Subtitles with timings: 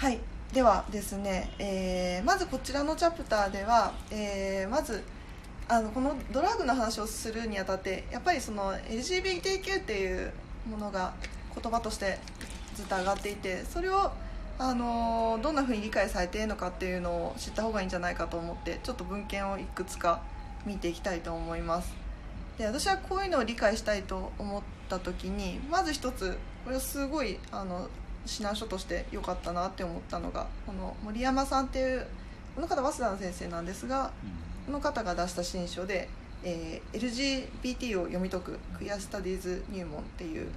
[0.00, 0.18] はい。
[0.54, 5.04] ではですね、えーまずこちらのチャプターでは、えーまず
[5.68, 10.32] あのこのドラッグの話をするにあたってやっぱりその LGBTQ っていう
[10.66, 11.12] ものが
[11.54, 12.18] 言葉として
[12.74, 14.10] ずっと上がっていてそれを
[14.58, 20.22] あのどんなふうに理解されているのかっていうのを知った方がいいんじゃないかと思ってちょっと文献をいくつか
[20.64, 21.92] 見ていきたいと思います。
[22.56, 27.90] で私はこういうのを理解したいと思った時にまず一つこれはすごいあの
[28.26, 32.06] 指南書として良かったなって思ったのがこの森山さんっていう
[32.54, 34.10] この方早稲田の先生なんですが
[34.66, 36.08] この方が出した新書で、
[36.44, 40.48] えー LGBT を読み解くクイアスタディーズ入門っていう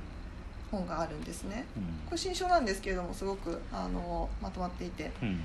[0.71, 1.65] 本があるんですね。
[2.05, 5.11] これ新書なんですけれどもすごくあのまとまっていて。
[5.21, 5.27] うん。
[5.29, 5.41] うん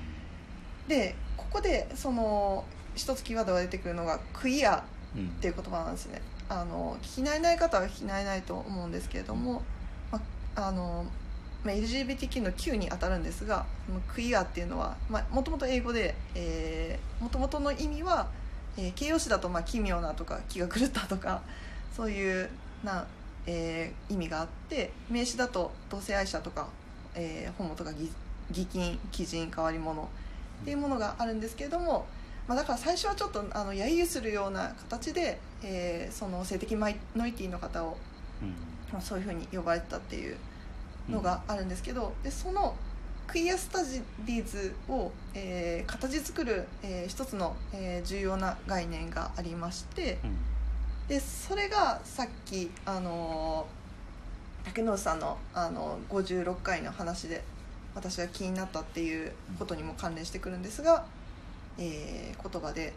[0.89, 2.65] でここでその
[2.95, 4.83] 一つキーワードが出てくるのがクイア
[5.15, 6.21] うんっていう言葉なんですね。
[6.49, 9.61] あの聞き慣れない方は聞き慣れないと思うんですけれども、
[10.11, 10.19] ま
[10.55, 11.05] あの
[11.63, 13.65] まあ LGBTQ の Q に当たるんですが
[14.13, 14.95] クイアっていうのは
[15.31, 16.15] もともと英語で
[17.19, 18.27] もともとの意味は、
[18.77, 21.41] えー形容詞だとまあ奇妙なとか気が狂ったとか
[21.95, 22.49] そういう
[22.83, 23.05] な、
[23.45, 26.67] えー意味があって名詞だと同性愛者とか、
[27.15, 28.09] えーホモとか偽
[28.51, 30.09] 偽金鬼人変わり者
[30.61, 32.07] っていうものがあるんですけれども、
[32.47, 37.97] まあ、だから最初はちょっとあの揶揄するような形で、えーその性的マイノリティの方を、
[38.41, 38.49] うん。
[38.91, 40.35] まあ、そういうふうに呼ばれてたっていう
[41.09, 42.75] のがあるんですけど、でその
[43.27, 50.37] クイアスタジディーズを、えー形作る、えー一つの、えー重要な概念がありましてうん。
[51.07, 57.43] でそれがさっき、あのー竹野内さんの、あの56回の話で
[57.95, 61.05] 私が気になったっていうことにも関連してくるんですが、
[61.77, 62.93] えー言葉で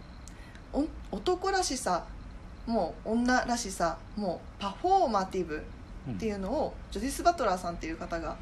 [0.72, 2.06] お男らしさ
[2.66, 5.62] もう女らしさもうパフォーマティブうん
[6.10, 8.36] っていうのをジョディス・バトラーさんっていう方が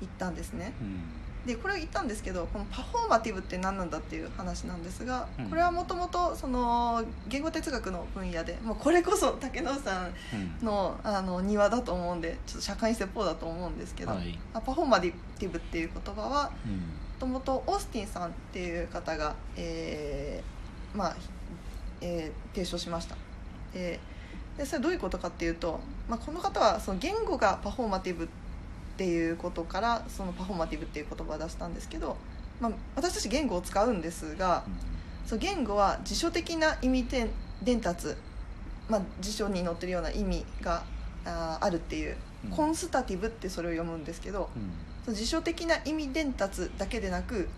[0.00, 0.72] 言ったんですね。
[0.80, 1.00] うん。
[1.46, 5.50] でこれを言ったんですけどこのパフォーマティブって何なんだっていう話なんですがうん。
[5.50, 10.66] これはもともとその言語哲学の分野でもうこれこそ竹野内さんうん。
[10.66, 14.38] のあの庭だと思うんでちょっと社会説法だと思うんですけど、はい。
[14.54, 16.72] あパフォーマティブっていう言葉はうん。
[16.72, 16.80] も
[17.18, 21.16] ともとオースティンさんっていう方が、えーまあ
[22.00, 23.16] えー提唱しました、
[23.74, 28.28] えーでそれどういうことかっていうと、まあ、この方はその言語がパフォーマティブっ
[28.96, 32.16] ていうことからそのパフォーマティブっていう言葉を出したんですけど、
[32.60, 34.64] まあ、私たち言語を使うんですが
[35.26, 37.30] その言語は辞書的な意味伝
[37.62, 38.14] 伝達、
[38.88, 40.82] まあ、辞書に載ってるような意味が
[41.24, 42.50] あーあるっていううん。
[42.50, 44.72] コンスタティブってそれを読むんですけど、うん。
[45.04, 47.48] その辞書的な意味伝達だけでなく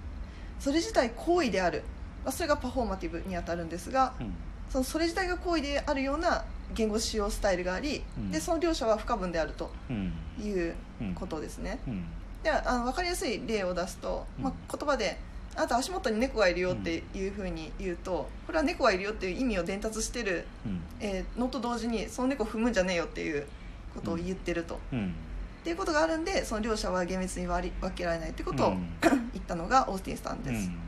[0.60, 1.82] それ自体行為である、
[2.24, 4.34] まあ、それがパフォーマティブにあたるんですがうん。
[4.68, 6.44] そのそれ自体が行為であるような
[6.74, 8.30] 言語使用スタイルがあり、うん。
[8.30, 10.12] でその両者は不可分であるとうん。
[10.40, 12.04] いううんことですね、うん。
[12.42, 15.18] ではあの分かりやすい例を出すと、まあうん、言葉で
[15.56, 20.80] 「あなた足元に猫がいるよ」っていうふうに言うとこれは猫がいるよっていう意味を伝達してる、うん。
[21.00, 23.46] えーのと同時にその猫踏むんじゃねえよっていう
[23.94, 24.78] ことを言ってると。
[24.92, 25.14] うん。
[25.60, 28.88] っていうことがあるんでその両者は厳密に割り分けられないってことを、うん。
[29.32, 30.78] 言ったのがオースティンさんうです、ん。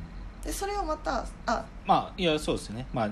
[0.44, 2.86] でそれをまたあまあいやそうですね。
[2.92, 3.10] まあ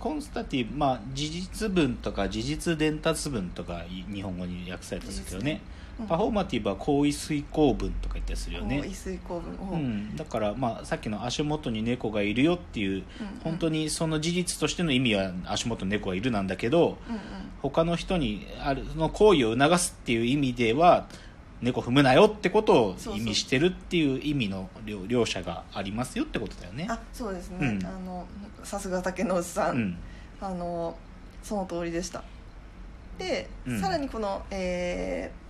[0.00, 5.60] コンスタティブまあ事実文とか事実伝達文とかい日本語に訳されたんですけどね。
[6.00, 6.06] うん。
[6.06, 8.82] パフォーマティブは行為遂行文とか言ったりするよね。
[9.28, 13.02] こうん、だから、まあ、さっきの足元に猫がいるよっていううん
[13.44, 17.20] 本当にその事実としての意味は足元に猫がいるなんだけどうんうん。
[17.60, 21.06] 他の人にあるその行為を促すっていう意味では
[21.62, 26.86] 猫踏むなよってことを意味してるっていう意味の両両者がありますよってことだよね。
[26.88, 27.86] あそうですね、うん。
[27.86, 28.26] あの
[28.64, 29.98] さすが竹野内さん、うん。
[30.40, 30.96] あの
[31.42, 32.22] その通りでした。
[33.18, 33.80] で、うん。
[33.80, 35.40] さらにこの、えー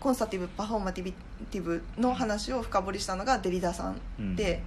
[0.00, 4.34] コンスタティブパフォーマティブの話を深掘りしたのがデリダさん。
[4.34, 4.62] で、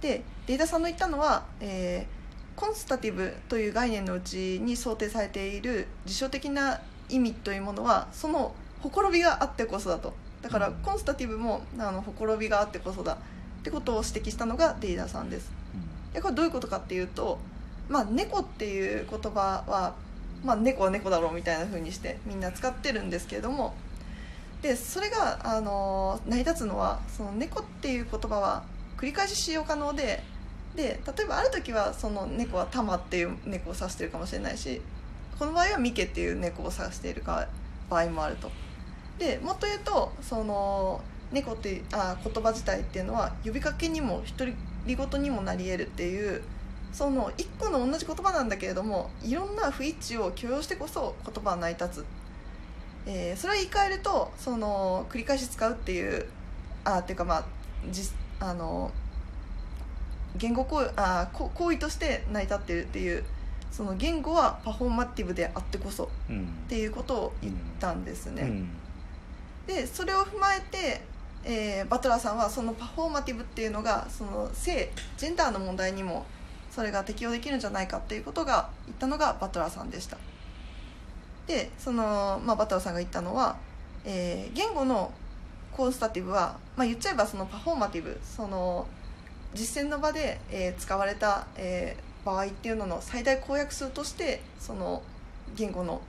[0.00, 2.18] でデリダさんの言ったのは、えー
[2.58, 10.12] コンスタティブという概念のうちに想定されている辞書的な意味というものはそのほころびがあってこそだと
[10.42, 10.74] だからうん。
[10.76, 13.14] コンスタティブもあのほころびがあってこそだ。
[13.14, 15.50] ってことを指摘したのがデリダさんです。
[16.12, 17.38] でこれどういうことかっていうと、
[17.88, 19.94] まあ、猫っていう言葉は、
[20.44, 23.74] まあ、猫は猫だろうみたいな風にしてみんな使ってるんですけれども
[24.62, 28.64] でそれが、あの成り立つのはその猫っていう言葉は
[28.96, 30.22] 繰り返し使用可能で
[30.74, 34.80] で例えばある時はその猫はタマっていう猫を指してるかもしれないし
[35.38, 37.48] この場合はミケっていう猫を指しているか
[37.88, 38.50] 場合もあると
[39.18, 41.00] でもっと言うとその
[41.32, 44.54] 猫っていうあ言葉自体っていうのは呼びかけにも独
[44.86, 46.42] り言にもなり得るっていう
[46.92, 52.06] その一個の同じ言葉なんだけれどもいろんな不一致を許容してこそ言葉は成り立つ、
[53.06, 56.26] えーそれを言い換えるとその繰り返し使うっていう
[56.84, 57.44] あっていうかまあ
[57.90, 58.90] 実あの
[60.36, 63.24] 言語行為あこ行為として成り立ってるっていう
[63.70, 66.46] その言語はパフォーマティブであってこそっうん。
[66.68, 68.42] ていうことを言ったんですね。
[68.42, 68.68] うん
[69.68, 71.02] でそれを踏まえて、
[71.44, 76.26] えーバトラーさんはそのパフォーマティブっていうのがその性ジェンダーの問題にも
[76.72, 80.16] それが適用できるんじゃないかっていうことが言ったのがバトラーさんでした。
[81.46, 83.56] でその、まあ、バトラーさんが言ったのは、
[84.04, 85.12] えー言語の
[85.70, 88.88] コンスタティブは、まあ、言っちゃえばそのパフォーマティブその
[89.54, 95.02] 実践の場で、えー使われた、えー場合っていうのの最大公約数としてその
[95.56, 96.02] 言語の、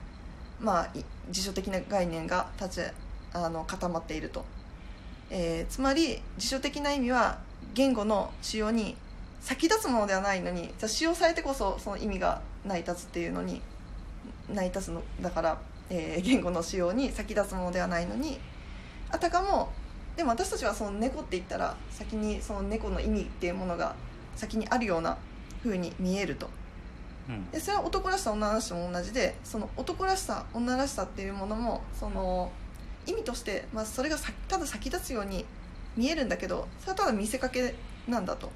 [0.59, 0.89] まあ、
[1.29, 4.45] 辞書的な概念が立ちあの固まっていると、
[5.29, 7.39] えーつまり辞書的な意味は
[7.73, 8.95] 言語の使用に
[9.41, 13.61] 先立つものではないのにじゃあ使用されてこそその意味が成り立つっていうのに
[14.49, 18.39] 成り立つのだから、えー言語の使用に先立つものではないのに
[19.11, 19.71] あたかも
[20.15, 23.95] でも私たちはその猫って言ったら先にその猫の意味っていうものが
[24.35, 25.17] 先にあるような
[25.63, 26.49] 風に見えると。
[27.29, 27.49] うん。
[27.51, 32.51] でそれは男らしさ女らしさも同じでその男らしさ女らしさっていうものもその
[33.05, 35.45] 意味として、まあ、それがさただ先立つように
[35.95, 37.73] 見えるんだけどそれはただ見せかけ
[38.07, 38.47] なんだと。
[38.47, 38.51] っ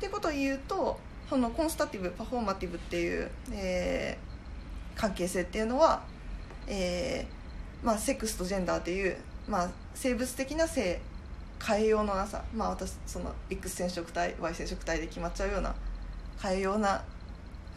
[0.00, 0.98] ていうことを言うと
[1.28, 4.30] そのコンスタティブパフォーマティブっていう、えー
[5.00, 6.02] 関係性っていうのは、
[6.66, 9.16] えーまあ、セックスとジェンダーっていう、
[9.48, 11.00] まあ、生物的な性
[11.64, 15.74] 変えようのなさ、まあ、私その X 染色体 Y 染色体で決まっちゃうような
[16.42, 17.02] 変えような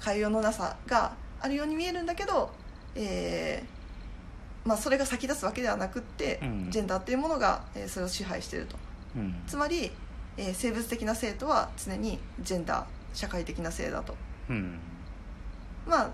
[0.03, 2.49] 変えようのなさがあるように見えるんだけど、
[2.95, 3.72] えー
[4.65, 6.71] まあ、それが先立つわけではなくって、うん。
[6.71, 8.77] ジェンダーっていうものが、えーそれを支配していると。
[9.15, 9.35] うん。
[9.45, 9.91] つまり、
[10.37, 14.15] えー生物的な性とは常にジェンダー社会的な性だと。
[14.49, 14.79] うん。
[15.87, 16.09] まあ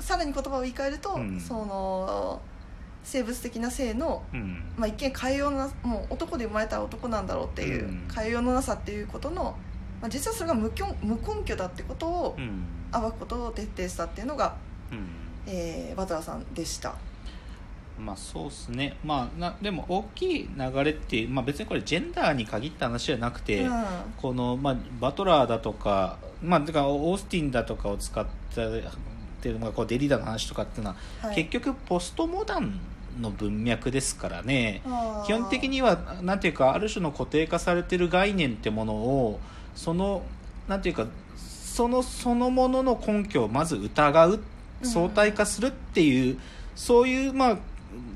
[0.00, 1.38] さらに言葉を言い換えると、うん。
[1.40, 2.40] その
[3.04, 4.62] 生物的な性の、うん。
[4.76, 8.08] まあ、一見変えようなもう男で生まれたら男なんだろうっていう、うん。
[8.14, 9.56] 変えようのなさっていうことの、
[10.00, 12.64] まあ、実はそれが無根無根拠だってことをうん。
[12.92, 14.56] 暴くことを徹底したっていうのが、
[14.90, 15.06] うん。
[15.46, 16.94] えーバトラーさんでした。
[18.00, 18.96] まあそうですね。
[19.04, 23.84] まあなでも大きい流れって、まあ、別にこれジェンダーに限った話じゃなくて、うん。
[24.16, 28.24] この、まあ、バトラーだとか,、まあ、てかオースティンだとかを使っ
[28.54, 28.70] たっ
[29.42, 31.36] ていうのがこうデリダの話とかっていうのは、はい。
[31.36, 32.80] 結局ポストモダン
[33.20, 34.82] の文脈ですからね。
[35.26, 39.40] 基本的にはなんていうかある種の固定化されてる概念ってものを
[39.74, 40.22] その
[40.68, 41.06] なんていうか
[41.36, 44.40] そのそのものの根拠をまず疑う
[44.82, 46.38] 相対化するっていう、
[46.74, 47.58] そういうまあ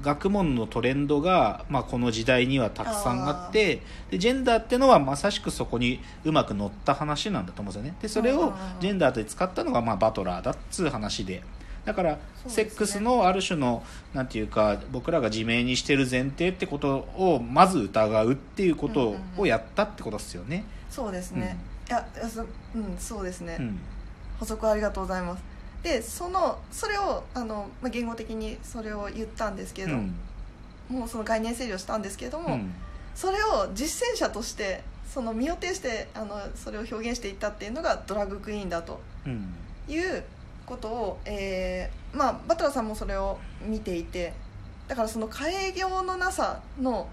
[0.02, 3.80] 学問のトレンドが、まあ、この時代にはたくさんあって
[4.10, 7.96] でジェンダーってのはまさしくそこにうまく乗った話なんだと思うんですよね。
[8.02, 8.56] でそれをうんうんうん。
[8.80, 11.42] ジェンダーで使ったのがまあバトラーだっつう話で。
[11.84, 13.82] だからセックスのある種の
[14.14, 20.64] なんていうか僕らが自明にしてる前提ってことをまず疑うっていうことをやったってことですよね。
[20.88, 22.44] そうですね、いやいやそう
[22.78, 23.78] んそうですね、うん。
[24.38, 25.53] 補足ありがとうございます
[25.84, 30.14] でそのそれをあの、まあ、言語的にそれを言ったんですけれど、うん。
[30.88, 32.75] もうその概念整理をしたんですけれども、うん。
[33.14, 39.54] それを実践者としてその身を挺してあのそれを表現していったっていうのがドラッグクイーンだとうん。
[39.86, 40.25] いう
[40.64, 44.32] ことを、えーまあ、バトラーさんもそれを見ていて
[44.88, 47.06] だからその変えようのなさの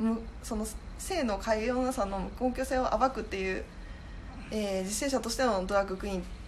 [0.00, 0.66] むその
[0.98, 3.64] 性の変えようのなさの無根拠性を暴くっていう、
[4.50, 6.43] えー実践者としてのドラッグクイーンって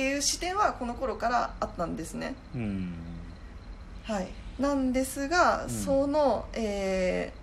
[0.00, 2.34] いう視点はこの頃からあったんですね。
[2.54, 2.94] うん。
[4.04, 4.28] はい、
[4.58, 5.70] なんですが、うん。
[5.70, 7.40] その、えー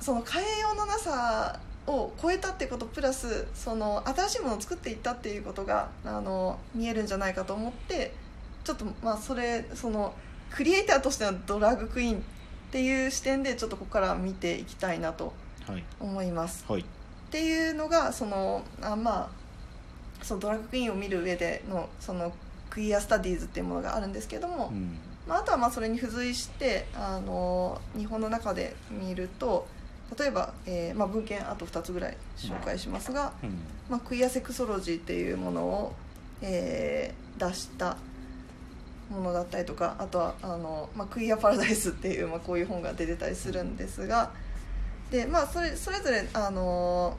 [0.00, 1.58] その変えようのなさ
[1.88, 8.12] を超えたってことプラスその新しいものを作っていったっていうことがあの見えるんじゃないかと思って
[8.62, 10.14] ちょっとまあそれその
[10.52, 12.20] クリエイターとしてのドラッグクイーンっ
[12.70, 15.32] ていう視点でちょっとここから見ていきたいなと
[15.66, 15.82] はい。
[15.98, 16.64] 思います。
[16.68, 16.82] はい。
[16.82, 16.84] っ
[17.32, 19.28] ていうのがそのあまあ
[20.22, 22.32] そのドラッグクイーンを見る上でのその
[22.70, 24.98] クイアスタディーズっていうものがあるんですけども、うん。
[25.26, 29.66] まあ、あとはまあそれに付随してあの日本の中で見ると
[30.18, 33.58] 例えば、えーまあ、文献あと2つぐらい紹介しますが、うん。
[33.90, 35.94] まあ、クイアセクソロジーっていうものを、
[36.42, 37.96] えー出した
[39.10, 44.32] ものだったりとかあとはあの、まあ、クイアパラダイスっていう、まあ、こういう本が出てたりするんですが
[45.10, 47.16] で、まあ、それそれぞれあの、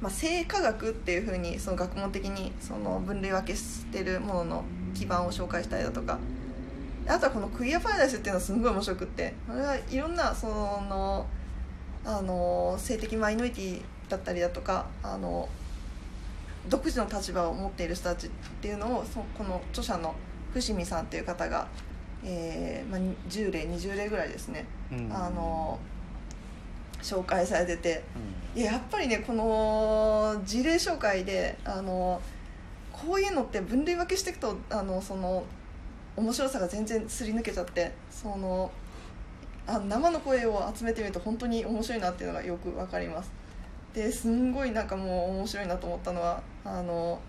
[0.00, 4.64] まあ、性科学っていうふうにその学問的にその分類分けしてるものの
[4.94, 6.18] 基盤を紹介したりだとか。
[7.06, 9.34] あとはこのクイアパラダイスっていうのはすごい面白くって。
[9.48, 11.26] これはいろんなその
[12.04, 15.48] あの性的マイノリティだったりだとかあの
[16.68, 18.30] 独自の立場を持っている人たちっ
[18.60, 20.14] ていうのをそこの著者の
[20.52, 21.68] 伏見さんっていう方が、
[22.24, 25.12] えーまあ、10例20例ぐらいですね、うん。
[25.12, 25.78] あの
[27.02, 28.02] 紹介されてて。
[28.54, 32.20] いややっぱりねこの事例紹介であの
[32.92, 35.44] こういうのって分類分けしていくとあのその
[36.16, 38.72] 面白さが全然すり抜けちゃってその
[39.66, 43.30] あ生の声を集めてみると本当に面白いなっていうのがよくわかります。
[43.94, 47.20] ですんごいなんかもう面白いなと思ったのはあの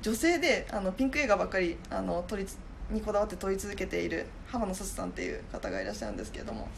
[0.00, 2.58] 女性であのピンク映画ばっかりあの撮りつ
[2.90, 6.68] にこだわって撮り続けている浜野幸さんっていう方がいらっしゃるんですけれども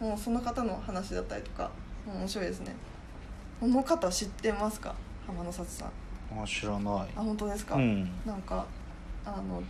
[0.00, 1.70] もうその方の話だったりとか
[2.06, 2.74] 面白いですね。
[3.60, 4.94] この方知ってますか？
[5.26, 5.88] 浜野幸さん。
[6.40, 7.08] あ知らない。
[7.16, 8.08] あ本当ですか、うん。
[8.24, 8.64] なんか
[9.24, 9.62] あの、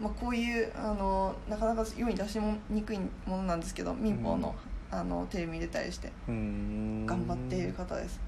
[0.00, 4.54] まあ、こういうあのなかなか世に出しにくいものなんですけど民放の,、
[4.90, 8.20] あのテレビに出たりして頑張っている方です。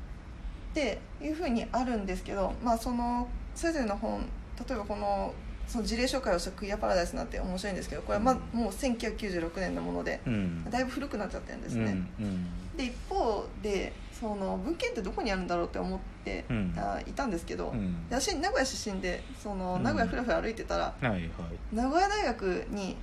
[0.70, 4.20] っていうふうにあるんですけど、まあ、そのそれぞれの本
[4.66, 5.34] 例えばこの
[5.72, 10.70] その事例紹介をした「クイアパラダイス」なんて面白いんですけどこれはまあもう1996年のものでうん。
[10.70, 11.96] だいぶ古くなっちゃってるんですね。
[12.20, 12.76] うんうん。
[12.76, 16.74] で一方でその文献ってどこにあるんだろうって思って、うん。
[16.76, 18.06] あいたんですけど、うん。
[18.10, 19.82] で私名古屋出身でそのうん。
[19.82, 21.30] 名古屋ふらふら歩いてたら、はいはい。
[21.72, 22.98] 名古屋大学に、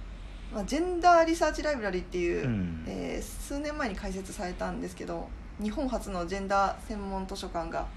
[0.54, 2.86] まあ、ジェンダーリサーチライブラリっていう、うん。
[2.88, 5.28] えー数年前に開設されたんですけど
[5.60, 7.88] 日本初のジェンダー専門図書館が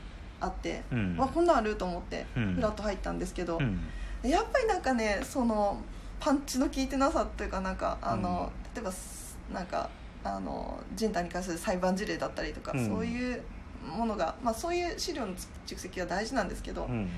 [0.41, 1.17] あって、うん。
[1.19, 2.55] わこんなんあると思ってうん。
[2.55, 3.79] フラッと入ったんですけど、うん
[4.23, 5.79] やっぱりなんかねその
[6.21, 9.91] パンチの効いてなさというかなんかあの、例えばすなんか
[10.25, 12.87] あのジェンダーに関する裁判事例だったりとか、うん。
[12.87, 13.43] そういう
[13.85, 15.35] ものが、まあ、そういう資料の
[15.67, 17.09] 蓄積は大事なんですけど、うん。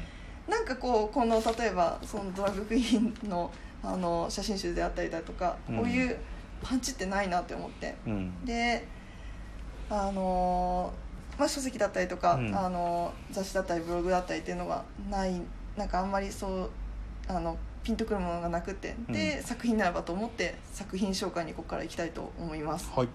[0.48, 3.50] なんかこうこの例えばそのドラッグクイーンの
[3.82, 5.76] あの写真集であったりだとか、うん。
[5.76, 6.16] こういう
[6.62, 7.94] パンチってないなって思って。
[8.06, 8.44] うん。
[8.44, 8.86] で
[9.90, 10.90] あの
[11.38, 12.56] まあ書籍だったりとか、うん。
[12.56, 15.42] あの雑誌だったりブログだったりっていうのがない
[15.76, 16.70] なんかあんまりそう
[17.28, 22.90] あのピンとくるものがなくてで、作品ならばと思って作品紹介にここから行きたいと思います。
[22.94, 23.08] はい